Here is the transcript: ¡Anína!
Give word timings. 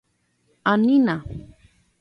¡Anína! 0.71 1.15